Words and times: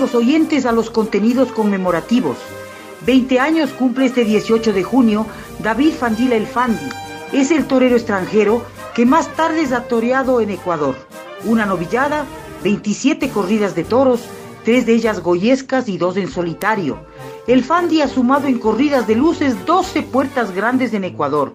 Amigos 0.00 0.14
oyentes 0.14 0.64
a 0.64 0.72
los 0.72 0.88
contenidos 0.88 1.52
conmemorativos. 1.52 2.38
20 3.04 3.38
años 3.38 3.70
cumple 3.72 4.06
este 4.06 4.24
18 4.24 4.72
de 4.72 4.82
junio 4.82 5.26
David 5.58 5.92
Fandila 5.92 6.36
el 6.36 6.46
Fandi. 6.46 6.88
Es 7.34 7.50
el 7.50 7.66
torero 7.66 7.96
extranjero 7.96 8.64
que 8.94 9.04
más 9.04 9.28
tarde 9.36 9.60
es 9.60 9.74
toreado 9.88 10.40
en 10.40 10.48
Ecuador. 10.48 10.96
Una 11.44 11.66
novillada, 11.66 12.24
27 12.64 13.28
corridas 13.28 13.74
de 13.74 13.84
toros, 13.84 14.22
tres 14.64 14.86
de 14.86 14.94
ellas 14.94 15.20
goyescas 15.20 15.86
y 15.86 15.98
dos 15.98 16.16
en 16.16 16.30
solitario. 16.30 17.04
El 17.46 17.62
Fandi 17.62 18.00
ha 18.00 18.08
sumado 18.08 18.46
en 18.46 18.58
corridas 18.58 19.06
de 19.06 19.16
luces 19.16 19.66
12 19.66 20.00
puertas 20.04 20.54
grandes 20.54 20.94
en 20.94 21.04
Ecuador. 21.04 21.52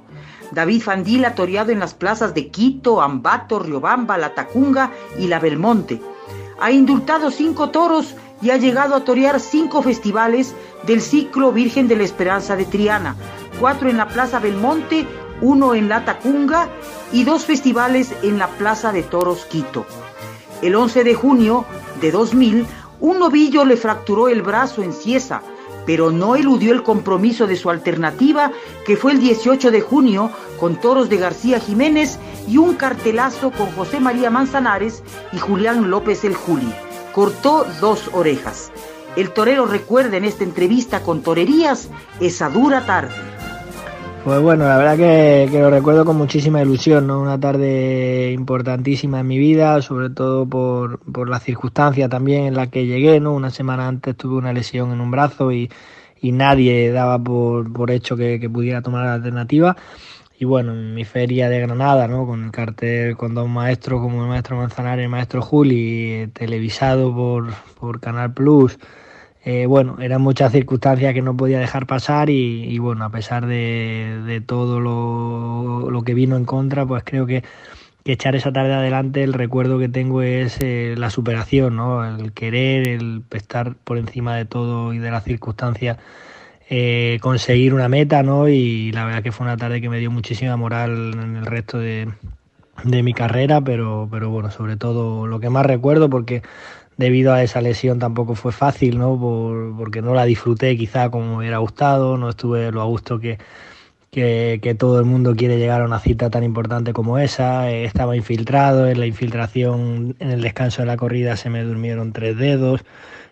David 0.51 0.83
Fandila 0.83 1.29
ha 1.29 1.35
toreado 1.35 1.71
en 1.71 1.79
las 1.79 1.95
plazas 1.95 2.35
de 2.35 2.49
Quito, 2.49 3.01
Ambato, 3.01 3.57
Riobamba, 3.57 4.19
La 4.19 4.35
Tacunga 4.35 4.91
y 5.17 5.29
La 5.29 5.39
Belmonte. 5.39 5.99
Ha 6.59 6.71
indultado 6.71 7.31
cinco 7.31 7.69
toros 7.69 8.15
y 8.41 8.49
ha 8.49 8.57
llegado 8.57 8.95
a 8.95 9.03
torear 9.03 9.39
cinco 9.39 9.81
festivales 9.81 10.53
del 10.83 11.01
ciclo 11.01 11.51
Virgen 11.51 11.87
de 11.87 11.95
la 11.95 12.03
Esperanza 12.03 12.55
de 12.55 12.65
Triana, 12.65 13.15
cuatro 13.59 13.89
en 13.89 13.97
la 13.97 14.07
Plaza 14.07 14.39
Belmonte, 14.39 15.07
uno 15.41 15.75
en 15.75 15.89
La 15.89 16.05
Tacunga 16.05 16.69
y 17.11 17.23
dos 17.23 17.45
festivales 17.45 18.13
en 18.23 18.37
la 18.37 18.47
Plaza 18.47 18.91
de 18.91 19.03
Toros 19.03 19.45
Quito. 19.45 19.85
El 20.61 20.75
11 20.75 21.03
de 21.03 21.13
junio 21.13 21.65
de 22.01 22.11
2000, 22.11 22.65
un 23.01 23.19
novillo 23.19 23.65
le 23.65 23.77
fracturó 23.77 24.29
el 24.29 24.41
brazo 24.41 24.81
en 24.81 24.93
Cieza, 24.93 25.41
pero 25.85 26.11
no 26.11 26.35
eludió 26.35 26.71
el 26.71 26.83
compromiso 26.83 27.47
de 27.47 27.55
su 27.55 27.69
alternativa, 27.69 28.51
que 28.85 28.97
fue 28.97 29.11
el 29.11 29.19
18 29.19 29.71
de 29.71 29.81
junio 29.81 30.31
con 30.59 30.79
toros 30.79 31.09
de 31.09 31.17
García 31.17 31.59
Jiménez 31.59 32.17
y 32.47 32.57
un 32.57 32.75
cartelazo 32.75 33.51
con 33.51 33.67
José 33.71 33.99
María 33.99 34.29
Manzanares 34.29 35.03
y 35.31 35.37
Julián 35.37 35.89
López 35.89 36.23
el 36.23 36.35
Juli. 36.35 36.73
Cortó 37.15 37.65
dos 37.79 38.09
orejas. 38.11 38.73
El 39.15 39.31
torero 39.31 39.65
recuerda 39.65 40.17
en 40.17 40.25
esta 40.25 40.43
entrevista 40.43 41.01
con 41.01 41.23
Torerías 41.23 41.89
esa 42.19 42.49
dura 42.49 42.85
tarde. 42.85 43.15
Pues 44.25 44.41
bueno, 44.41 44.67
la 44.67 44.75
verdad 44.75 44.97
que, 44.97 45.49
lo 45.57 45.69
recuerdo 45.69 46.03
con 46.03 46.17
muchísima 46.17 46.61
ilusión, 46.61 47.07
¿no? 47.07 47.21
Una 47.21 47.39
tarde 47.39 48.33
importantísima 48.33 49.21
en 49.21 49.27
mi 49.27 49.37
vida, 49.37 49.81
sobre 49.81 50.09
todo 50.09 50.45
por, 50.45 50.99
por 51.09 51.29
la 51.29 51.39
circunstancia 51.39 52.09
también 52.09 52.47
en 52.47 52.55
la 52.55 52.67
que 52.67 52.85
llegué, 52.85 53.21
¿no? 53.21 53.31
Una 53.33 53.49
semana 53.49 53.87
antes 53.87 54.17
tuve 54.17 54.35
una 54.35 54.51
lesión 54.51 54.91
en 54.91 54.99
un 54.99 55.09
brazo 55.09 55.53
y, 55.53 55.71
y 56.19 56.33
nadie 56.33 56.91
daba 56.91 57.17
por, 57.17 57.71
por 57.71 57.91
hecho 57.91 58.17
que, 58.17 58.41
que, 58.41 58.49
pudiera 58.49 58.81
tomar 58.81 59.05
la 59.05 59.13
alternativa. 59.13 59.77
Y 60.37 60.45
bueno, 60.45 60.73
en 60.73 60.93
mi 60.93 61.05
feria 61.05 61.49
de 61.49 61.61
Granada, 61.61 62.07
¿no? 62.07 62.25
Con 62.27 62.45
el 62.45 62.51
cartel 62.51 63.15
con 63.15 63.33
dos 63.35 63.47
maestros 63.47 64.01
como 64.01 64.23
el 64.23 64.29
maestro 64.29 64.57
Manzanares 64.57 65.03
y 65.03 65.05
el 65.05 65.09
maestro 65.09 65.41
Juli, 65.41 66.29
televisado 66.33 67.13
por, 67.15 67.53
por 67.79 67.99
Canal 68.01 68.33
Plus, 68.33 68.77
eh, 69.47 69.67
bueno, 69.67 69.97
eran 70.01 70.23
muchas 70.23 70.51
circunstancias 70.51 71.13
que 71.13 71.21
no 71.21 71.37
podía 71.37 71.59
dejar 71.59 71.85
pasar 71.85 72.31
y, 72.31 72.79
bueno, 72.79 73.05
a 73.05 73.11
pesar 73.11 73.45
de, 73.45 74.43
todo 74.45 74.79
lo, 74.79 76.03
que 76.03 76.15
vino 76.15 76.35
en 76.35 76.45
contra, 76.45 76.83
pues 76.83 77.03
creo 77.05 77.27
que, 77.27 77.43
echar 78.05 78.35
esa 78.35 78.51
tarde 78.51 78.73
adelante, 78.73 79.23
el 79.23 79.33
recuerdo 79.33 79.79
que 79.79 79.89
tengo 79.89 80.21
es 80.23 80.57
eh, 80.61 80.95
la 80.97 81.11
superación, 81.11 81.75
¿no? 81.75 82.03
El 82.05 82.33
querer, 82.33 82.87
el 82.87 83.23
estar 83.31 83.75
por 83.75 83.97
encima 83.99 84.35
de 84.35 84.45
todo 84.45 84.93
y 84.93 84.99
de 84.99 85.11
las 85.11 85.23
circunstancias, 85.23 85.97
eh, 86.69 87.19
conseguir 87.21 87.73
una 87.73 87.89
meta, 87.89 88.23
¿no? 88.23 88.47
Y 88.47 88.91
la 88.91 89.05
verdad 89.05 89.23
que 89.23 89.31
fue 89.31 89.45
una 89.45 89.57
tarde 89.57 89.81
que 89.81 89.89
me 89.89 89.99
dio 89.99 90.11
muchísima 90.11 90.57
moral 90.57 91.13
en 91.13 91.35
el 91.35 91.45
resto 91.45 91.79
de, 91.79 92.07
de 92.83 93.03
mi 93.03 93.13
carrera, 93.13 93.61
pero, 93.61 94.07
pero 94.11 94.29
bueno, 94.29 94.51
sobre 94.51 94.77
todo 94.77 95.27
lo 95.27 95.39
que 95.39 95.49
más 95.49 95.65
recuerdo, 95.65 96.09
porque 96.09 96.41
debido 96.97 97.33
a 97.33 97.43
esa 97.43 97.61
lesión 97.61 97.99
tampoco 97.99 98.35
fue 98.35 98.51
fácil, 98.51 98.97
¿no? 98.97 99.17
porque 99.77 100.01
no 100.01 100.13
la 100.13 100.25
disfruté 100.25 100.77
quizá 100.77 101.09
como 101.09 101.31
me 101.31 101.37
hubiera 101.37 101.57
gustado, 101.57 102.17
no 102.17 102.29
estuve 102.29 102.71
lo 102.71 102.81
a 102.81 102.85
gusto 102.85 103.19
que, 103.19 103.37
que, 104.11 104.75
todo 104.79 104.99
el 104.99 105.05
mundo 105.05 105.35
quiere 105.35 105.57
llegar 105.57 105.81
a 105.81 105.85
una 105.85 105.99
cita 105.99 106.29
tan 106.29 106.43
importante 106.43 106.93
como 106.93 107.19
esa. 107.19 107.69
Eh, 107.69 107.85
estaba 107.85 108.15
infiltrado, 108.15 108.87
en 108.87 108.99
la 108.99 109.07
infiltración, 109.07 110.15
en 110.19 110.31
el 110.31 110.41
descanso 110.41 110.81
de 110.81 110.87
la 110.87 110.97
corrida 110.97 111.35
se 111.35 111.49
me 111.49 111.63
durmieron 111.63 112.13
tres 112.13 112.37
dedos. 112.37 112.81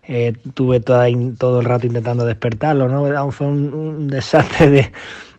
Eh, 0.08 0.34
tuve 0.54 0.80
toda, 0.80 1.08
todo 1.38 1.62
el 1.62 1.66
rato 1.66 1.88
intentando 1.88 2.26
despertarlo, 2.26 2.90
¿no? 2.90 3.32
Fue 3.32 3.48
un 3.48 4.08
desastre 4.08 4.70
de, 4.70 4.92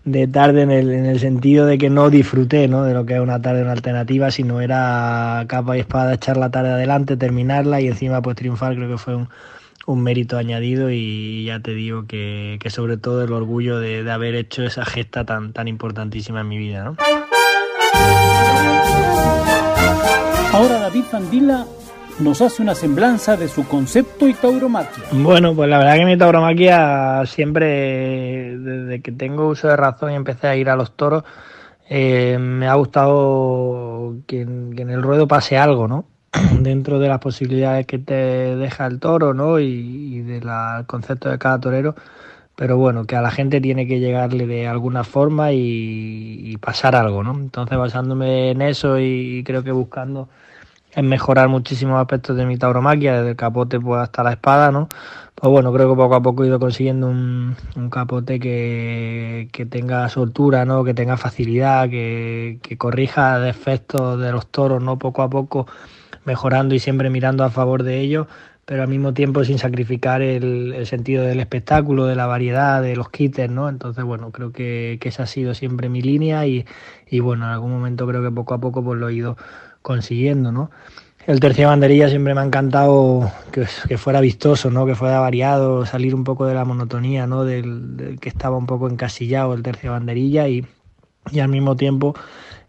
de 0.05 0.29
tarde 0.29 0.63
en 0.63 0.71
el, 0.71 0.91
en 0.93 1.07
el 1.07 1.19
sentido 1.19 1.67
de 1.67 1.79
que 1.79 1.89
no 1.89 2.11
disfruté 2.11 2.69
¿no? 2.69 2.85
de 2.85 2.93
lo 2.93 3.07
que 3.07 3.15
es 3.15 3.21
una 3.21 3.41
tarde 3.41 3.63
una 3.63 3.73
alternativa, 3.73 4.31
sino 4.31 4.61
era 4.61 5.45
capa 5.49 5.77
y 5.77 5.81
espada 5.81 6.15
echar 6.15 6.37
la 6.37 6.51
tarde 6.51 6.73
adelante, 6.73 7.17
terminarla 7.17 7.81
y 7.81 7.89
encima 7.89 8.21
pues 8.21 8.37
triunfar, 8.37 8.75
creo 8.75 8.89
que 8.89 8.99
fue 8.99 9.17
un, 9.17 9.29
un 9.87 10.03
mérito 10.03 10.37
añadido 10.37 10.91
y 10.91 11.45
ya 11.47 11.61
te 11.61 11.73
digo 11.73 12.07
que, 12.07 12.59
que 12.61 12.69
sobre 12.69 12.99
todo 12.99 13.25
el 13.25 13.33
orgullo 13.33 13.79
de, 13.79 14.05
de, 14.05 14.11
haber 14.11 14.35
hecho 14.35 14.63
esa 14.63 14.85
gesta 14.85 15.25
tan, 15.25 15.53
tan 15.55 15.69
importantísima 15.69 16.43
en 16.43 16.49
mi 16.49 16.59
vida. 16.59 16.95
Ahora 20.53 20.79
David 20.81 21.05
Fandila 21.11 21.67
nos 22.21 22.41
hace 22.41 22.63
una 22.63 22.75
semblanza 22.75 23.37
de 23.37 23.49
su 23.49 23.67
concepto 23.67 24.29
y 24.29 24.35
tauromaquia. 24.35 25.05
Bueno, 25.13 25.55
pues 25.55 25.69
la 25.69 25.79
verdad 25.79 25.97
que 25.97 26.05
mi 26.05 26.17
tauromaquia 26.17 27.25
siempre, 27.27 28.59
desde 28.59 29.03
que 29.03 29.13
tengo 29.13 29.49
uso 29.49 29.69
de 29.69 29.77
razón 29.77 30.13
y 30.13 30.15
empecé 30.15 30.47
a 30.47 30.57
ir 30.57 30.71
a 30.71 30.77
los 30.77 30.93
toros, 30.97 31.25
eh, 31.89 32.39
me 32.39 32.67
ha 32.69 32.75
gustado 32.75 34.17
que, 34.27 34.43
en 34.43 34.91
el 34.91 35.03
ruedo 35.03 35.29
pase 35.29 35.59
algo, 35.59 35.89
¿no? 35.89 36.07
Dentro 36.61 36.99
de 36.99 37.09
las 37.09 37.19
posibilidades 37.19 37.87
que 37.87 37.99
te 37.99 38.15
deja 38.15 38.87
el 38.87 39.01
toro, 39.01 39.35
¿no? 39.35 39.59
Y, 39.59 40.21
del 40.23 40.49
concepto 40.87 41.29
de 41.31 41.39
cada 41.39 41.61
torero, 41.61 41.95
pero 42.57 42.77
bueno, 42.79 43.05
que 43.05 43.17
a 43.17 43.23
la 43.23 43.31
gente 43.31 43.61
tiene 43.61 43.87
que 43.87 44.01
llegarle 44.01 44.47
de 44.47 44.67
alguna 44.67 45.05
forma 45.05 45.53
y, 45.53 46.41
y 46.45 46.57
pasar 46.57 46.97
algo, 46.97 47.23
¿no? 47.23 47.35
Entonces 47.35 47.77
basándome 47.77 48.53
en 48.53 48.63
eso 48.63 48.99
y 48.99 49.43
creo 49.45 49.63
que 49.63 49.73
buscando 49.73 50.29
en 50.97 51.09
mejorar 51.09 51.49
muchísimos 51.49 52.01
aspectos 52.01 52.37
de 52.37 52.47
mi 52.47 52.57
tauromaquia, 52.57 53.17
desde 53.17 53.31
el 53.31 53.37
capote 53.37 53.81
pues 53.81 54.01
hasta 54.01 54.23
la 54.23 54.33
espada, 54.33 54.71
¿no? 54.71 54.89
Pues 55.35 55.51
bueno, 55.51 55.73
creo 55.73 55.91
que 55.91 55.97
poco 55.97 56.15
a 56.15 56.23
poco 56.23 56.45
he 56.45 56.47
ido 56.47 56.61
consiguiendo 56.61 57.09
un, 57.09 57.57
capote 57.91 58.39
que, 58.39 59.49
tenga 59.69 60.09
soltura, 60.09 60.65
¿no? 60.65 60.85
Que 60.85 60.95
tenga 60.95 61.17
facilidad, 61.17 61.91
que, 61.91 62.59
corrija 62.79 63.39
defectos 63.41 64.21
de 64.21 64.31
los 64.33 64.47
toros, 64.47 64.83
¿no? 64.83 64.99
Poco 64.99 65.23
a 65.23 65.31
poco 65.31 65.67
mejorando 66.25 66.75
y 66.75 66.79
siempre 66.79 67.11
mirando 67.11 67.45
a 67.45 67.51
favor 67.51 67.83
de 67.83 68.01
ellos, 68.01 68.27
pero 68.65 68.83
al 68.83 68.89
mismo 68.89 69.13
tiempo 69.13 69.45
sin 69.45 69.59
sacrificar 69.59 70.23
el, 70.23 70.87
sentido 70.87 71.25
del 71.25 71.41
espectáculo, 71.41 72.07
de 72.07 72.15
la 72.17 72.27
variedad, 72.27 72.81
de 72.81 72.97
los 72.97 73.11
kits, 73.11 73.51
¿no? 73.51 73.69
Entonces, 73.69 74.05
bueno, 74.05 74.31
creo 74.31 74.53
que, 74.53 74.99
esa 75.03 75.25
ha 75.25 75.27
sido 75.27 75.55
siempre 75.55 75.89
mi 75.89 76.01
línea 76.01 76.47
y, 76.47 76.65
y 77.11 77.21
bueno, 77.21 77.45
en 77.47 77.51
algún 77.51 77.73
momento 77.73 78.07
creo 78.07 78.23
que 78.23 78.31
poco 78.31 78.55
a 78.55 78.59
poco 78.61 78.83
pues 78.85 78.99
lo 78.99 79.09
he 79.09 79.15
ido 79.15 79.37
consiguiendo, 79.85 80.51
¿no? 80.51 80.71
El 81.27 81.41
tercio 81.41 81.69
banderilla 81.69 82.09
siempre 82.09 82.35
me 82.35 82.41
ha 82.41 82.45
encantado 82.45 83.31
que, 83.53 83.99
fuera 83.99 84.21
vistoso, 84.21 84.71
¿no? 84.71 84.87
Que 84.87 84.95
fuera 84.95 85.21
variado, 85.21 85.85
salir 85.87 86.15
un 86.15 86.25
poco 86.25 86.47
de 86.47 86.55
la 86.55 86.65
monotonía, 86.65 87.27
¿no? 87.27 87.45
Del, 87.45 88.19
que 88.21 88.29
estaba 88.29 88.57
un 88.57 88.67
poco 88.67 88.89
encasillado 88.89 89.55
el 89.55 89.63
tercio 89.63 89.93
banderilla 89.93 90.49
y, 90.49 90.67
y 91.31 91.41
al 91.41 91.49
mismo 91.49 91.77
tiempo 91.77 92.15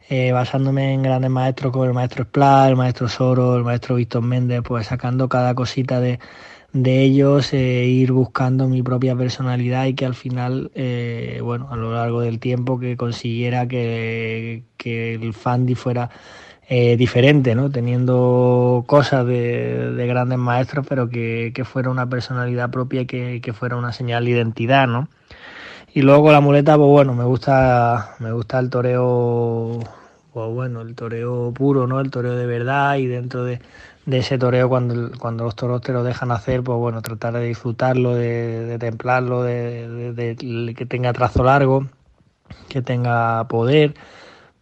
eh, 0.09 0.33
basándome 0.33 0.93
en 0.93 1.03
grandes 1.03 1.31
maestros 1.31 1.71
como 1.71 1.85
el 1.85 1.93
maestro 1.93 2.25
Splat, 2.25 2.69
el 2.69 2.75
maestro 2.75 3.07
Soro, 3.07 3.55
el 3.55 3.63
maestro 3.63 3.95
Víctor 3.95 4.21
Méndez, 4.21 4.61
pues 4.63 4.87
sacando 4.87 5.29
cada 5.29 5.55
cosita 5.55 5.99
de, 6.01 6.19
de 6.73 7.01
ellos, 7.01 7.53
e 7.53 7.85
ir 7.85 8.11
buscando 8.11 8.67
mi 8.67 8.83
propia 8.83 9.15
personalidad 9.15 9.85
y 9.85 9.95
que 9.95 10.05
al 10.05 10.15
final, 10.15 10.71
eh, 10.75 11.39
bueno, 11.41 11.69
a 11.71 11.77
lo 11.77 11.93
largo 11.93 12.19
del 12.21 12.39
tiempo 12.39 12.77
que 12.77 12.97
consiguiera 12.97 13.67
que, 13.67 14.63
que 14.77 15.15
el 15.15 15.33
Fandi 15.33 15.75
fuera 15.75 16.09
eh, 16.67 16.97
diferente, 16.97 17.53
¿no? 17.53 17.69
Teniendo 17.69 18.83
cosas 18.87 19.25
de, 19.27 20.05
grandes 20.07 20.39
maestros, 20.39 20.85
pero 20.89 21.09
que, 21.09 21.51
fuera 21.63 21.91
una 21.91 22.09
personalidad 22.09 22.71
propia 22.71 23.01
y 23.01 23.05
que, 23.05 23.53
fuera 23.53 23.75
una 23.75 23.93
señal 23.93 24.25
de 24.25 24.31
identidad, 24.31 24.87
¿no? 24.87 25.07
Y 25.93 26.01
luego 26.01 26.31
la 26.31 26.41
muleta, 26.41 26.75
pues 26.75 26.89
bueno, 26.89 27.13
me 27.13 27.23
gusta, 27.23 28.15
me 28.19 28.31
gusta 28.31 28.59
el 28.59 28.69
toreo, 28.71 29.79
pues 30.33 30.53
bueno, 30.53 30.81
el 30.81 30.95
toreo 30.95 31.53
puro, 31.53 31.85
¿no? 31.87 31.99
El 31.99 32.09
toreo 32.09 32.35
de 32.35 32.47
verdad 32.47 32.97
y 32.97 33.05
dentro 33.05 33.45
de, 33.45 33.59
ese 34.07 34.37
toreo 34.39 34.67
cuando, 34.67 35.11
cuando 35.19 35.43
los 35.45 35.55
toros 35.55 35.81
te 35.81 35.93
lo 35.93 36.03
dejan 36.03 36.31
hacer, 36.31 36.63
pues 36.63 36.79
bueno, 36.79 37.01
tratar 37.03 37.33
de 37.33 37.45
disfrutarlo, 37.45 38.15
de, 38.15 38.77
templarlo, 38.79 39.43
de, 39.43 40.73
que 40.75 40.85
tenga 40.87 41.13
trazo 41.13 41.43
largo, 41.43 41.87
que 42.69 42.81
tenga 42.81 43.47
poder. 43.47 43.93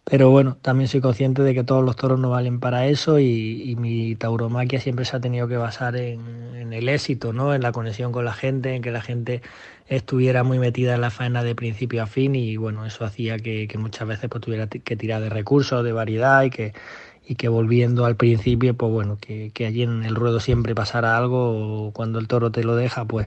Pero 0.04 0.28
bueno, 0.30 0.58
también 0.60 0.88
soy 0.88 1.00
consciente 1.00 1.42
de 1.42 1.54
que 1.54 1.64
todos 1.64 1.82
los 1.82 1.96
toros 1.96 2.20
no 2.20 2.28
valen 2.30 2.60
para 2.60 2.86
eso 2.86 3.18
y, 3.18 3.74
mi 3.78 4.14
tauromaquia 4.16 4.78
siempre 4.78 5.04
se 5.06 5.16
ha 5.16 5.20
tenido 5.20 5.48
que 5.48 5.56
basar 5.56 5.96
en, 5.96 6.72
el 6.72 6.88
éxito, 6.88 7.32
¿no? 7.32 7.54
en 7.54 7.62
la 7.62 7.72
conexión 7.72 8.12
con 8.12 8.24
la 8.24 8.34
gente, 8.34 8.74
en 8.74 8.82
que 8.82 8.90
la 8.90 9.00
gente 9.00 9.42
estuviera 9.88 10.42
muy 10.44 10.58
metida 10.58 10.94
en 10.94 11.00
la 11.00 11.10
faena 11.10 11.42
de 11.42 11.54
principio 11.54 12.02
a 12.02 12.06
fin 12.06 12.34
y 12.34 12.56
bueno, 12.56 12.84
eso 12.86 13.04
hacía 13.04 13.38
que, 13.38 13.68
muchas 13.78 14.06
veces 14.08 14.28
pues, 14.28 14.42
tuviera 14.42 14.66
que 14.66 14.96
tirar 14.96 15.22
de 15.22 15.30
recursos, 15.30 15.84
de 15.84 15.92
variedad 15.92 16.42
y 16.42 16.50
que, 16.50 16.74
y 17.26 17.36
que 17.36 17.48
volviendo 17.48 18.04
al 18.04 18.16
principio, 18.16 18.74
pues 18.74 18.92
bueno, 18.92 19.18
que, 19.20 19.50
que 19.54 19.66
allí 19.66 19.82
en 19.82 20.04
el 20.04 20.14
ruedo 20.14 20.40
siempre 20.40 20.74
pasara 20.74 21.16
algo, 21.16 21.86
o 21.86 21.92
cuando 21.92 22.18
el 22.18 22.28
toro 22.28 22.50
te 22.50 22.64
lo 22.64 22.76
deja, 22.76 23.04
pues 23.06 23.26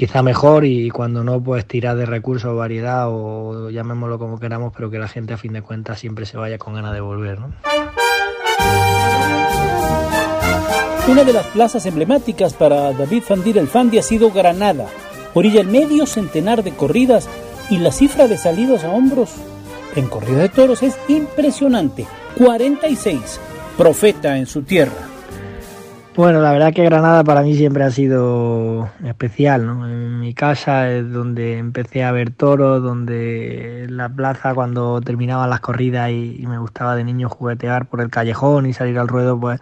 quizá 0.00 0.22
mejor 0.22 0.64
y 0.64 0.88
cuando 0.88 1.22
no, 1.22 1.42
pues 1.42 1.66
tirar 1.66 1.94
de 1.94 2.06
recursos, 2.06 2.56
variedad 2.56 3.04
o 3.10 3.68
llamémoslo 3.68 4.18
como 4.18 4.40
queramos, 4.40 4.72
pero 4.74 4.90
que 4.90 4.98
la 4.98 5.08
gente 5.08 5.34
a 5.34 5.36
fin 5.36 5.52
de 5.52 5.60
cuentas 5.60 5.98
siempre 5.98 6.24
se 6.24 6.38
vaya 6.38 6.56
con 6.56 6.72
ganas 6.72 6.94
de 6.94 7.02
volver. 7.02 7.38
¿no? 7.38 7.52
Una 11.06 11.22
de 11.22 11.34
las 11.34 11.44
plazas 11.48 11.84
emblemáticas 11.84 12.54
para 12.54 12.94
David 12.94 13.24
Fandir 13.24 13.58
el 13.58 13.68
Fandi 13.68 13.98
ha 13.98 14.02
sido 14.02 14.30
Granada. 14.30 14.86
Orilla 15.34 15.60
el 15.60 15.66
medio 15.66 16.06
centenar 16.06 16.64
de 16.64 16.72
corridas 16.72 17.28
y 17.68 17.76
la 17.76 17.92
cifra 17.92 18.26
de 18.26 18.38
salidos 18.38 18.84
a 18.84 18.92
hombros 18.92 19.34
en 19.96 20.06
corrida 20.06 20.38
de 20.38 20.48
toros 20.48 20.82
es 20.82 20.96
impresionante. 21.08 22.06
46, 22.38 23.38
profeta 23.76 24.38
en 24.38 24.46
su 24.46 24.62
tierra. 24.62 25.09
Bueno, 26.16 26.40
la 26.42 26.50
verdad 26.50 26.72
que 26.74 26.84
Granada 26.84 27.22
para 27.22 27.42
mí 27.42 27.54
siempre 27.54 27.84
ha 27.84 27.90
sido 27.90 28.90
especial, 29.04 29.64
¿no? 29.64 29.88
En 29.88 30.18
mi 30.18 30.34
casa 30.34 30.90
es 30.90 31.10
donde 31.10 31.56
empecé 31.58 32.02
a 32.02 32.10
ver 32.10 32.32
toros, 32.32 32.82
donde 32.82 33.84
en 33.84 33.96
la 33.96 34.08
plaza 34.08 34.52
cuando 34.52 35.00
terminaban 35.00 35.48
las 35.48 35.60
corridas 35.60 36.10
y, 36.10 36.44
me 36.48 36.58
gustaba 36.58 36.96
de 36.96 37.04
niño 37.04 37.28
juguetear 37.28 37.86
por 37.86 38.00
el 38.00 38.10
callejón 38.10 38.66
y 38.66 38.72
salir 38.72 38.98
al 38.98 39.06
ruedo, 39.06 39.38
pues, 39.38 39.60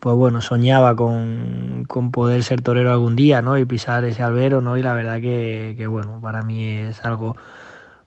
pues 0.00 0.16
bueno, 0.16 0.40
soñaba 0.40 0.94
con, 0.96 1.86
poder 2.12 2.44
ser 2.44 2.62
torero 2.62 2.92
algún 2.92 3.16
día, 3.16 3.42
¿no? 3.42 3.58
Y 3.58 3.64
pisar 3.64 4.04
ese 4.04 4.22
albero, 4.22 4.60
¿no? 4.60 4.76
Y 4.78 4.82
la 4.82 4.94
verdad 4.94 5.20
que, 5.20 5.74
que 5.76 5.86
bueno, 5.88 6.20
para 6.22 6.42
mí 6.42 6.64
es 6.68 7.04
algo 7.04 7.36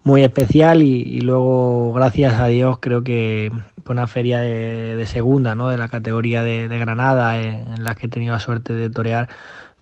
muy 0.07 0.23
especial 0.23 0.83
y, 0.83 1.19
luego, 1.19 1.91
gracias 1.91 2.35
a 2.39 2.47
Dios, 2.47 2.77
creo 2.79 3.03
que 3.03 3.51
fue 3.83 3.93
una 3.93 4.07
feria 4.07 4.39
de, 4.39 5.05
segunda, 5.05 5.53
¿no? 5.53 5.67
de 5.67 5.77
la 5.77 5.89
categoría 5.89 6.43
de, 6.43 6.69
Granada, 6.79 7.41
en, 7.41 7.83
la 7.83 7.93
que 7.93 8.05
he 8.05 8.09
tenido 8.09 8.33
la 8.33 8.39
suerte 8.39 8.71
de 8.71 8.89
torear, 8.89 9.27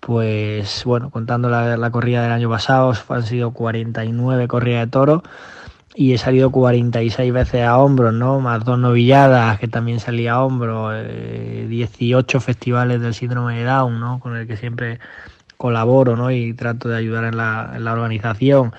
pues 0.00 0.82
bueno, 0.84 1.10
contando 1.10 1.48
la, 1.48 1.90
corrida 1.92 2.22
del 2.24 2.32
año 2.32 2.50
pasado, 2.50 2.92
han 3.08 3.22
sido 3.22 3.52
49 3.52 4.48
corridas 4.48 4.86
de 4.86 4.90
toro 4.90 5.22
y 5.94 6.12
he 6.12 6.18
salido 6.18 6.50
46 6.50 7.32
veces 7.32 7.62
a 7.62 7.78
hombros, 7.78 8.12
¿no? 8.12 8.40
Más 8.40 8.64
dos 8.64 8.80
novilladas 8.80 9.60
que 9.60 9.68
también 9.68 10.00
salí 10.00 10.26
a 10.26 10.42
hombros, 10.42 10.92
18 11.68 12.36
eh, 12.36 12.40
festivales 12.40 13.00
del 13.00 13.14
síndrome 13.14 13.58
de 13.58 13.64
Down, 13.64 14.00
¿no? 14.00 14.18
Con 14.18 14.36
el 14.36 14.48
que 14.48 14.56
siempre 14.56 14.98
colaboro, 15.56 16.16
¿no? 16.16 16.32
Y 16.32 16.52
trato 16.52 16.88
de 16.88 16.96
ayudar 16.96 17.24
en 17.24 17.36
la, 17.36 17.74
en 17.76 17.84
la 17.84 17.92
organización 17.92 18.72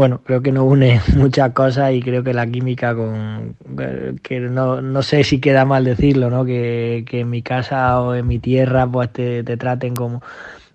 bueno, 0.00 0.22
creo 0.24 0.40
que 0.40 0.50
nos 0.50 0.64
une 0.64 0.98
muchas 1.16 1.52
cosas 1.52 1.92
y 1.92 2.00
creo 2.00 2.24
que 2.24 2.32
la 2.32 2.46
química 2.46 2.94
con 2.94 3.54
que 4.22 4.40
no, 4.40 4.80
no 4.80 5.02
sé 5.02 5.24
si 5.24 5.40
queda 5.42 5.66
mal 5.66 5.84
decirlo, 5.84 6.30
¿no? 6.30 6.46
Que, 6.46 7.04
que 7.06 7.20
en 7.20 7.28
mi 7.28 7.42
casa 7.42 8.00
o 8.00 8.14
en 8.14 8.26
mi 8.26 8.38
tierra 8.38 8.86
pues 8.86 9.12
te, 9.12 9.44
te 9.44 9.58
traten 9.58 9.94
como, 9.94 10.22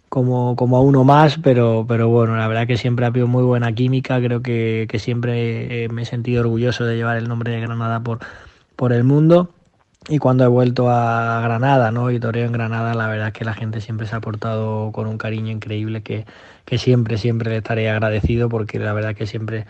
como, 0.09 0.55
como 0.55 0.77
a 0.77 0.81
uno 0.81 1.03
más, 1.03 1.39
pero, 1.39 1.85
pero 1.87 2.07
bueno, 2.07 2.35
la 2.37 2.47
verdad 2.47 2.67
que 2.67 2.77
siempre 2.77 3.05
ha 3.05 3.07
habido 3.07 3.25
muy 3.25 3.41
buena 3.41 3.73
química, 3.73 4.21
creo 4.21 4.43
que, 4.43 4.85
que 4.87 4.99
siempre 4.99 5.87
me 5.89 6.03
he 6.03 6.05
sentido 6.05 6.41
orgulloso 6.41 6.85
de 6.85 6.95
llevar 6.95 7.17
el 7.17 7.27
nombre 7.27 7.51
de 7.51 7.61
Granada 7.61 8.01
por, 8.01 8.19
por 8.75 8.93
el 8.93 9.03
mundo 9.05 9.54
y 10.07 10.19
cuando 10.19 10.43
he 10.43 10.47
vuelto 10.47 10.89
a 10.89 11.41
Granada, 11.41 11.91
¿no? 11.91 12.11
Y 12.11 12.19
toreo 12.19 12.45
en 12.45 12.51
Granada, 12.51 12.93
la 12.93 13.07
verdad 13.07 13.27
es 13.27 13.33
que 13.33 13.45
la 13.45 13.53
gente 13.53 13.81
siempre 13.81 14.05
se 14.07 14.15
ha 14.15 14.21
portado 14.21 14.91
con 14.91 15.07
un 15.07 15.17
cariño 15.17 15.51
increíble 15.51 16.03
que, 16.03 16.25
que 16.65 16.77
siempre, 16.77 17.17
siempre 17.17 17.49
le 17.49 17.57
estaré 17.57 17.89
agradecido 17.89 18.47
porque 18.49 18.77
la 18.79 18.93
verdad 18.93 19.15
que 19.15 19.25
siempre 19.25 19.65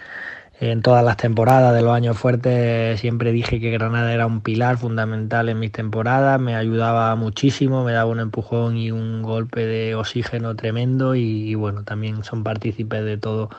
en 0.59 0.81
todas 0.81 1.03
las 1.03 1.17
temporadas 1.17 1.73
de 1.75 1.81
los 1.81 1.93
años 1.93 2.17
fuertes 2.17 2.99
siempre 2.99 3.31
dije 3.31 3.59
que 3.59 3.71
Granada 3.71 4.13
era 4.13 4.25
un 4.25 4.41
pilar 4.41 4.77
fundamental 4.77 5.49
en 5.49 5.59
mis 5.59 5.71
temporadas, 5.71 6.39
me 6.39 6.55
ayudaba 6.55 7.15
muchísimo, 7.15 7.83
me 7.83 7.91
daba 7.91 8.09
un 8.09 8.19
empujón 8.19 8.77
y 8.77 8.91
un 8.91 9.21
golpe 9.21 9.65
de 9.65 9.95
oxígeno 9.95 10.55
tremendo 10.55 11.15
y, 11.15 11.55
bueno, 11.55 11.83
también 11.83 12.23
son 12.23 12.43
partícipes 12.43 13.03
de 13.03 13.17
todo 13.17 13.49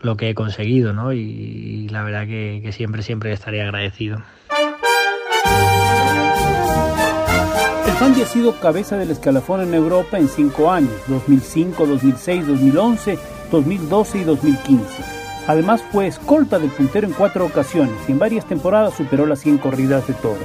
lo 0.00 0.16
que 0.16 0.30
he 0.30 0.34
conseguido, 0.34 0.92
¿no? 0.92 1.12
Y, 1.14 1.88
la 1.88 2.02
verdad 2.02 2.26
que, 2.26 2.60
que 2.62 2.72
siempre, 2.72 3.02
siempre 3.02 3.32
estaré 3.32 3.62
agradecido. 3.62 4.22
Fandi 8.04 8.20
ha 8.20 8.26
sido 8.26 8.60
cabeza 8.60 8.98
del 8.98 9.12
escalafón 9.12 9.62
en 9.62 9.72
Europa 9.72 10.18
en 10.18 10.28
cinco 10.28 10.70
años, 10.70 10.92
2005, 11.08 11.86
2006, 11.86 12.46
2011, 12.48 13.18
2012 13.50 14.18
y 14.18 14.24
2015. 14.24 14.84
Además 15.46 15.82
fue 15.90 16.08
escolta 16.08 16.58
del 16.58 16.68
puntero 16.68 17.06
en 17.06 17.14
cuatro 17.14 17.46
ocasiones 17.46 17.94
y 18.06 18.12
en 18.12 18.18
varias 18.18 18.44
temporadas 18.44 18.92
superó 18.92 19.24
las 19.24 19.40
100 19.40 19.56
corridas 19.56 20.06
de 20.06 20.12
toros. 20.12 20.44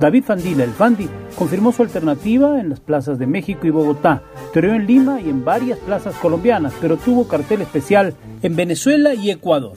David 0.00 0.24
Fandila, 0.24 0.64
el 0.64 0.70
Fandi, 0.70 1.10
confirmó 1.36 1.72
su 1.72 1.82
alternativa 1.82 2.58
en 2.58 2.70
las 2.70 2.80
plazas 2.80 3.18
de 3.18 3.26
México 3.26 3.66
y 3.66 3.70
Bogotá, 3.70 4.22
toreó 4.54 4.72
en 4.72 4.86
Lima 4.86 5.20
y 5.20 5.28
en 5.28 5.44
varias 5.44 5.78
plazas 5.80 6.14
colombianas, 6.14 6.72
pero 6.80 6.96
tuvo 6.96 7.28
cartel 7.28 7.60
especial 7.60 8.14
en 8.40 8.56
Venezuela 8.56 9.12
y 9.12 9.30
Ecuador. 9.30 9.72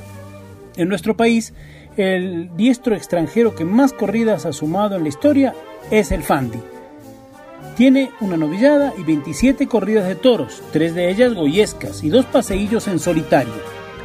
En 0.75 0.87
nuestro 0.87 1.17
país, 1.17 1.53
el 1.97 2.55
diestro 2.55 2.95
extranjero 2.95 3.55
que 3.55 3.65
más 3.65 3.93
corridas 3.93 4.45
ha 4.45 4.53
sumado 4.53 4.95
en 4.95 5.03
la 5.03 5.09
historia 5.09 5.53
es 5.89 6.11
el 6.11 6.23
Fandi. 6.23 6.59
Tiene 7.75 8.11
una 8.19 8.37
novillada 8.37 8.93
y 8.97 9.03
27 9.03 9.67
corridas 9.67 10.07
de 10.07 10.15
toros, 10.15 10.61
tres 10.71 10.93
de 10.95 11.09
ellas 11.09 11.33
goyescas 11.33 12.03
y 12.03 12.09
dos 12.09 12.25
paseillos 12.25 12.87
en 12.87 12.99
solitario. 12.99 13.53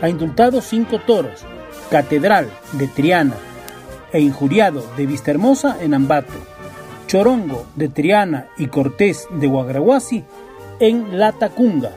Ha 0.02 0.08
indultado 0.08 0.60
cinco 0.60 1.00
toros, 1.00 1.44
Catedral 1.90 2.48
de 2.72 2.88
Triana 2.88 3.34
e 4.12 4.20
Injuriado 4.20 4.84
de 4.96 5.06
Vistahermosa 5.06 5.76
en 5.80 5.94
Ambato, 5.94 6.34
Chorongo 7.06 7.66
de 7.76 7.88
Triana 7.88 8.48
y 8.56 8.66
Cortés 8.66 9.28
de 9.30 9.46
Guagrahuasi 9.46 10.24
en 10.80 11.18
La 11.18 11.32
Tacunga 11.32 11.92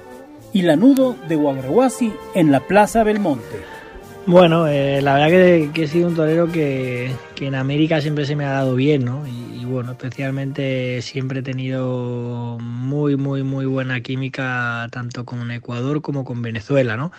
y 0.54 0.62
Lanudo 0.62 1.16
de 1.28 1.36
Guagrahuasi 1.36 2.14
en 2.36 2.52
la 2.52 2.62
Plaza 2.62 3.04
Belmonte. 3.04 3.79
Bueno, 4.26 4.68
eh, 4.68 5.02
la 5.02 5.16
verdad 5.16 5.72
que, 5.74 5.84
he 5.84 5.88
sido 5.88 6.08
un 6.08 6.16
torero 6.16 6.52
que, 6.52 7.20
en 7.40 7.56
América 7.56 8.00
siempre 8.00 8.26
se 8.26 8.36
me 8.36 8.46
ha 8.46 8.52
dado 8.52 8.76
bien, 8.76 9.04
¿no? 9.04 9.26
Y, 9.28 9.66
bueno, 9.66 9.92
especialmente 9.92 11.02
siempre 11.02 11.40
he 11.40 11.44
tenido 11.44 12.58
muy, 12.60 13.16
muy, 13.18 13.44
muy 13.44 13.66
buena 13.66 14.02
química 14.02 14.88
tanto 14.92 15.26
con 15.26 15.52
Ecuador 15.52 16.02
como 16.02 16.24
con 16.26 16.42
Venezuela, 16.42 16.98
¿no? 16.98 17.12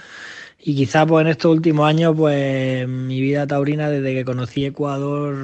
Y 0.59 0.77
quizá 0.77 1.07
pues 1.07 1.23
en 1.25 1.29
estos 1.29 1.53
últimos 1.53 1.89
años, 1.89 2.15
pues 2.17 2.87
mi 2.89 3.21
vida 3.21 3.47
taurina, 3.47 3.91
desde 3.91 4.15
que 4.15 4.25
conocí 4.25 4.65
Ecuador, 4.67 5.35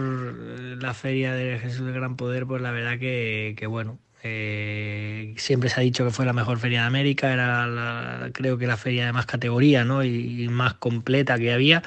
la 0.81 0.95
feria 0.95 1.33
de 1.35 1.59
Jesús 1.59 1.87
del 1.87 1.95
Gran 1.95 2.17
Poder, 2.17 2.47
pues 2.47 2.63
la 2.63 2.73
verdad 2.73 2.99
que, 2.99 3.55
que 3.59 3.67
bueno, 3.67 3.99
eh, 4.23 5.35
siempre 5.37 5.69
se 5.69 5.81
ha 5.81 5.83
dicho 5.83 6.05
que 6.05 6.11
fue 6.11 6.25
la 6.25 6.33
mejor 6.33 6.59
feria 6.59 6.83
de 6.83 6.87
América, 6.87 7.33
era 7.33 8.31
creo 8.33 8.59
que 8.59 8.67
la 8.67 8.77
feria 8.77 9.07
de 9.07 9.13
más 9.13 9.27
categoría 9.27 9.85
¿no? 9.85 10.03
y, 10.03 10.49
más 10.49 10.75
completa 10.75 11.39
que 11.39 11.53
había 11.53 11.83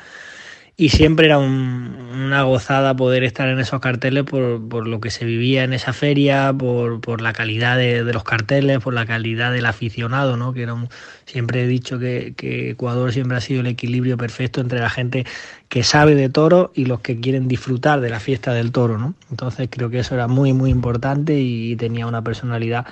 y 0.79 0.87
siempre 0.87 1.25
era 1.25 1.39
una 1.39 2.43
gozada 2.43 2.95
poder 2.95 3.25
estar 3.25 3.49
en 3.49 3.59
esos 3.59 3.81
carteles 3.81 4.23
por, 4.23 4.87
lo 4.87 5.01
que 5.01 5.11
se 5.11 5.25
vivía 5.25 5.65
en 5.65 5.73
esa 5.73 5.91
feria, 5.91 6.55
por, 6.57 7.21
la 7.21 7.33
calidad 7.33 7.77
de, 7.77 8.01
los 8.13 8.23
carteles, 8.23 8.79
por 8.79 8.93
la 8.93 9.05
calidad 9.05 9.51
del 9.51 9.65
aficionado, 9.65 10.37
¿no? 10.37 10.53
que 10.53 10.61
era 10.61 10.77
siempre 11.25 11.63
he 11.63 11.67
dicho 11.67 11.99
que, 11.99 12.33
Ecuador 12.69 13.11
siempre 13.11 13.35
ha 13.35 13.41
sido 13.41 13.59
el 13.59 13.67
equilibrio 13.67 14.15
perfecto 14.15 14.61
entre 14.61 14.79
la 14.79 14.89
gente 14.89 15.25
que 15.67 15.83
sabe 15.83 16.15
de 16.15 16.29
toro 16.29 16.71
y 16.73 16.85
los 16.85 17.01
que 17.01 17.19
quieren 17.19 17.49
disfrutar 17.49 17.99
de 17.99 18.09
la 18.09 18.21
fiesta 18.21 18.53
del 18.53 18.71
toro. 18.71 18.97
¿no? 18.97 19.15
Entonces 19.29 19.67
creo 19.69 19.89
que 19.89 19.99
eso 19.99 20.15
era 20.15 20.29
muy, 20.29 20.53
muy 20.53 20.71
importante 20.71 21.37
y 21.41 21.75
tenía 21.75 22.07
una 22.07 22.23
personalidad 22.23 22.85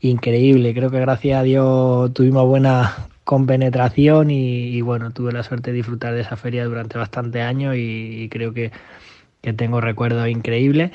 increíble. 0.00 0.74
Creo 0.74 0.90
que 0.90 0.98
gracias 0.98 1.38
a 1.38 1.44
Dios 1.44 2.12
tuvimos 2.14 2.44
buena 2.46 3.08
con 3.28 3.44
penetración 3.44 4.30
y, 4.30 4.80
bueno, 4.80 5.10
tuve 5.10 5.32
la 5.32 5.42
suerte 5.42 5.70
de 5.70 5.76
disfrutar 5.76 6.14
de 6.14 6.22
esa 6.22 6.36
feria 6.38 6.64
durante 6.64 6.96
bastantes 6.96 7.42
años 7.42 7.74
y, 7.76 8.26
creo 8.30 8.54
que, 8.54 8.72
tengo 9.54 9.82
recuerdos 9.82 10.26
increíbles. 10.30 10.92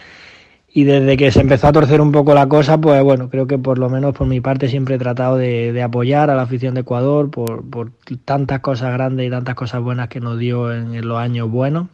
Y 0.67 0.83
desde 0.85 1.15
que 1.15 1.31
se 1.31 1.41
empezó 1.41 1.67
a 1.67 1.71
torcer 1.71 2.01
un 2.01 2.11
poco 2.11 2.33
la 2.33 2.47
cosa, 2.47 2.81
pues 2.81 3.03
bueno, 3.03 3.29
creo 3.29 3.45
que 3.45 3.59
por 3.59 3.77
lo 3.77 3.87
menos 3.87 4.15
por 4.15 4.25
mi 4.25 4.41
parte 4.41 4.67
siempre 4.67 4.95
he 4.95 4.97
tratado 4.97 5.37
de, 5.37 5.79
apoyar 5.83 6.31
a 6.31 6.35
la 6.35 6.41
afición 6.41 6.73
de 6.73 6.81
Ecuador 6.81 7.29
por, 7.29 7.91
tantas 8.25 8.61
cosas 8.61 8.91
grandes 8.93 9.27
y 9.27 9.29
tantas 9.29 9.53
cosas 9.53 9.83
buenas 9.83 10.09
que 10.09 10.19
nos 10.19 10.39
dio 10.39 10.73
en, 10.73 11.07
los 11.07 11.19
años 11.19 11.51
buenos. 11.51 11.89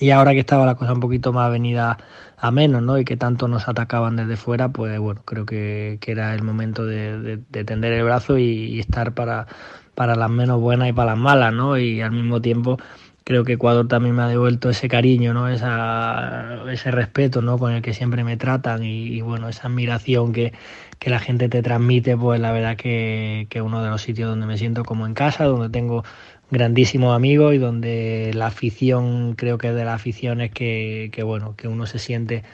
Y 0.00 0.10
ahora 0.10 0.32
que 0.32 0.40
estaba 0.40 0.66
la 0.66 0.74
cosa 0.74 0.92
un 0.92 1.00
poquito 1.00 1.32
más 1.32 1.50
venida 1.50 1.98
a 2.36 2.50
menos, 2.50 2.82
¿no? 2.82 2.98
Y 2.98 3.04
que 3.04 3.16
tanto 3.16 3.48
nos 3.48 3.68
atacaban 3.68 4.16
desde 4.16 4.36
fuera, 4.36 4.68
pues 4.70 4.98
bueno, 4.98 5.22
creo 5.24 5.46
que, 5.46 5.98
era 6.06 6.34
el 6.34 6.42
momento 6.42 6.84
de, 6.84 7.38
tender 7.64 7.92
el 7.92 8.04
brazo 8.04 8.36
y, 8.38 8.80
estar 8.80 9.14
para, 9.14 9.46
para 9.94 10.16
las 10.16 10.30
menos 10.30 10.60
buenas 10.60 10.88
y 10.88 10.92
para 10.92 11.12
las 11.12 11.18
malas, 11.20 11.52
¿no? 11.52 11.78
Y 11.78 12.00
al 12.02 12.12
mismo 12.12 12.40
tiempo 12.40 12.78
creo 13.26 13.42
que 13.42 13.54
Ecuador 13.54 13.88
también 13.88 14.14
me 14.14 14.22
ha 14.22 14.28
devuelto 14.28 14.70
ese 14.70 14.88
cariño, 14.88 15.34
¿no? 15.34 15.48
Esa, 15.48 16.62
ese 16.70 16.92
respeto, 16.92 17.42
¿no? 17.42 17.58
Con 17.58 17.72
el 17.72 17.82
que 17.82 17.92
siempre 17.92 18.22
me 18.22 18.36
tratan 18.36 18.84
y, 18.84 19.20
bueno, 19.20 19.48
esa 19.48 19.66
admiración 19.66 20.32
que, 20.32 20.52
que, 21.00 21.10
la 21.10 21.18
gente 21.18 21.48
te 21.48 21.60
transmite, 21.60 22.16
pues 22.16 22.40
la 22.40 22.52
verdad 22.52 22.76
que, 22.76 23.48
que 23.50 23.62
uno 23.62 23.82
de 23.82 23.90
los 23.90 24.00
sitios 24.00 24.30
donde 24.30 24.46
me 24.46 24.56
siento 24.56 24.84
como 24.84 25.06
en 25.06 25.14
casa, 25.14 25.44
donde 25.44 25.70
tengo 25.70 26.04
grandísimos 26.52 27.16
amigos 27.16 27.52
y 27.52 27.58
donde 27.58 28.30
la 28.32 28.46
afición, 28.46 29.34
creo 29.34 29.58
que 29.58 29.72
de 29.72 29.84
la 29.84 29.94
afición 29.94 30.40
es 30.40 30.52
que, 30.52 31.10
bueno, 31.24 31.56
que 31.56 31.66
uno 31.66 31.86
se 31.86 31.98
siente 31.98 32.44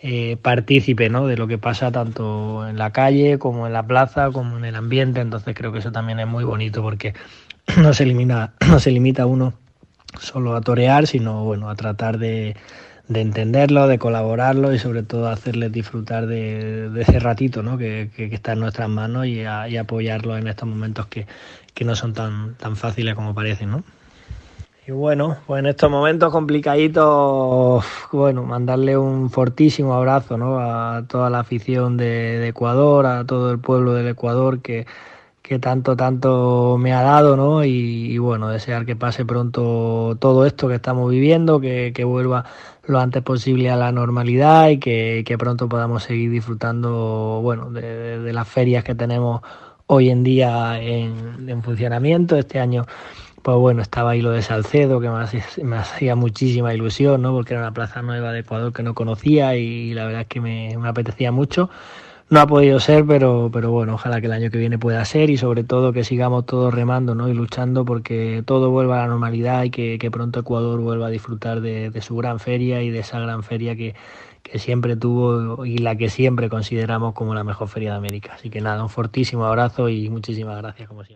eh, 0.00 0.38
partícipe 0.40 1.10
¿no? 1.10 1.26
de 1.26 1.36
lo 1.36 1.48
que 1.48 1.58
pasa 1.58 1.92
tanto 1.92 2.66
en 2.66 2.78
la 2.78 2.92
calle 2.92 3.38
como 3.38 3.66
en 3.66 3.74
la 3.74 3.86
plaza, 3.86 4.30
como 4.30 4.56
en 4.56 4.64
el 4.64 4.74
ambiente. 4.74 5.20
Entonces 5.20 5.54
creo 5.54 5.70
que 5.70 5.80
eso 5.80 5.92
también 5.92 6.18
es 6.18 6.26
muy 6.26 6.44
bonito 6.44 6.80
porque 6.80 7.12
no 7.76 7.92
se 7.92 8.04
elimina, 8.04 8.54
no 8.66 8.80
se 8.80 8.90
limita 8.90 9.26
uno 9.26 9.52
solo 10.18 10.56
a 10.56 10.60
torear, 10.60 11.06
sino 11.06 11.44
bueno, 11.44 11.68
a 11.70 11.74
tratar 11.74 12.18
de, 12.18 12.56
de 13.08 13.20
entenderlo, 13.20 13.88
de 13.88 13.98
colaborarlo 13.98 14.72
y 14.72 14.78
sobre 14.78 15.02
todo 15.02 15.28
hacerles 15.28 15.72
disfrutar 15.72 16.26
de, 16.26 16.90
ese 17.00 17.18
ratito 17.18 17.62
¿no? 17.62 17.76
que, 17.78 18.10
está 18.16 18.52
en 18.52 18.60
nuestras 18.60 18.88
manos 18.88 19.26
y, 19.26 19.40
y 19.42 19.76
apoyarlo 19.76 20.36
en 20.36 20.48
estos 20.48 20.68
momentos 20.68 21.06
que, 21.06 21.26
que 21.74 21.84
no 21.84 21.96
son 21.96 22.14
tan, 22.14 22.54
tan 22.54 22.76
fáciles 22.76 23.14
como 23.14 23.34
parecen, 23.34 23.70
¿no? 23.70 23.84
Y 24.86 24.92
bueno, 24.92 25.38
pues 25.46 25.60
en 25.60 25.66
estos 25.66 25.90
momentos 25.90 26.30
complicaditos, 26.30 27.84
bueno, 28.12 28.42
mandarle 28.42 28.98
un 28.98 29.30
fortísimo 29.30 29.94
abrazo 29.94 30.36
¿no? 30.36 30.58
a 30.58 31.04
toda 31.08 31.30
la 31.30 31.38
afición 31.38 31.96
de, 31.96 32.46
Ecuador, 32.46 33.06
a 33.06 33.24
todo 33.24 33.50
el 33.50 33.58
pueblo 33.58 33.94
del 33.94 34.08
Ecuador 34.08 34.60
que, 34.60 34.86
que 35.44 35.58
tanto, 35.58 35.94
tanto 35.94 36.78
me 36.80 36.94
ha 36.94 37.02
dado, 37.02 37.36
¿no? 37.36 37.64
Y, 37.64 38.16
bueno, 38.16 38.48
desear 38.48 38.86
que 38.86 38.96
pase 38.96 39.26
pronto 39.26 40.16
todo 40.18 40.46
esto 40.46 40.68
que 40.68 40.76
estamos 40.76 41.10
viviendo, 41.10 41.60
que, 41.60 41.92
que 41.94 42.04
vuelva 42.04 42.46
lo 42.86 42.98
antes 42.98 43.22
posible 43.22 43.70
a 43.70 43.76
la 43.76 43.92
normalidad 43.92 44.70
y 44.70 44.78
que, 44.78 45.22
que 45.26 45.36
pronto 45.36 45.68
podamos 45.68 46.02
seguir 46.04 46.30
disfrutando, 46.30 47.40
bueno, 47.42 47.70
de, 47.70 48.32
las 48.32 48.48
ferias 48.48 48.84
que 48.84 48.94
tenemos 48.94 49.42
hoy 49.86 50.08
en 50.08 50.22
día 50.24 50.80
en, 50.80 51.62
funcionamiento. 51.62 52.38
Este 52.38 52.58
año, 52.58 52.86
pues 53.42 53.58
bueno, 53.58 53.82
estaba 53.82 54.12
ahí 54.12 54.22
lo 54.22 54.30
de 54.30 54.40
Salcedo, 54.40 54.98
que 54.98 55.10
me 55.62 55.76
hacía, 55.76 56.16
muchísima 56.16 56.72
ilusión, 56.72 57.20
¿no? 57.20 57.32
Porque 57.32 57.52
era 57.52 57.64
una 57.64 57.74
plaza 57.74 58.00
nueva 58.00 58.32
de 58.32 58.40
Ecuador 58.40 58.72
que 58.72 58.82
no 58.82 58.94
conocía 58.94 59.56
y 59.56 59.92
la 59.92 60.06
verdad 60.06 60.22
es 60.22 60.28
que 60.28 60.40
me, 60.40 60.74
apetecía 60.86 61.32
mucho. 61.32 61.68
No 62.30 62.40
ha 62.40 62.46
podido 62.46 62.80
ser, 62.80 63.04
pero, 63.06 63.50
pero 63.52 63.70
bueno, 63.70 63.94
ojalá 63.94 64.20
que 64.20 64.26
el 64.26 64.32
año 64.32 64.50
que 64.50 64.58
viene 64.58 64.78
pueda 64.78 65.04
ser 65.04 65.30
y 65.30 65.36
sobre 65.36 65.62
todo 65.62 65.92
que 65.92 66.04
sigamos 66.04 66.46
todos 66.46 66.72
remando 66.72 67.14
¿no? 67.14 67.28
y 67.28 67.34
luchando 67.34 67.84
porque 67.84 68.42
todo 68.46 68.70
vuelva 68.70 68.98
a 68.98 69.02
la 69.02 69.08
normalidad 69.08 69.62
y 69.64 69.70
que, 69.70 70.10
pronto 70.10 70.40
Ecuador 70.40 70.80
vuelva 70.80 71.08
a 71.08 71.10
disfrutar 71.10 71.60
de, 71.60 71.90
de, 71.90 72.00
su 72.00 72.16
gran 72.16 72.40
feria 72.40 72.82
y 72.82 72.90
de 72.90 73.00
esa 73.00 73.20
gran 73.20 73.42
feria 73.42 73.76
que, 73.76 73.94
que 74.42 74.58
siempre 74.58 74.96
tuvo 74.96 75.64
y 75.64 75.78
la 75.78 75.96
que 75.96 76.08
siempre 76.08 76.48
consideramos 76.48 77.14
como 77.14 77.34
la 77.34 77.44
mejor 77.44 77.68
feria 77.68 77.92
de 77.92 77.96
América. 77.96 78.34
Así 78.34 78.50
que 78.50 78.60
nada, 78.60 78.82
un 78.82 78.90
fortísimo 78.90 79.44
abrazo 79.46 79.88
y 79.88 80.08
muchísimas 80.10 80.56
gracias 80.58 80.88
como 80.88 81.04
siempre. 81.04 81.12